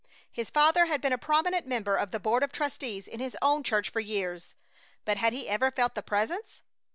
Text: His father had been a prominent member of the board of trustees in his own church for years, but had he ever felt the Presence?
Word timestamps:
His 0.31 0.49
father 0.49 0.87
had 0.87 0.99
been 0.99 1.13
a 1.13 1.17
prominent 1.19 1.67
member 1.67 1.95
of 1.95 2.09
the 2.09 2.19
board 2.19 2.41
of 2.41 2.51
trustees 2.51 3.07
in 3.07 3.19
his 3.19 3.37
own 3.39 3.61
church 3.61 3.87
for 3.91 3.99
years, 3.99 4.55
but 5.05 5.17
had 5.17 5.31
he 5.31 5.47
ever 5.47 5.69
felt 5.69 5.93
the 5.93 6.01
Presence? 6.01 6.63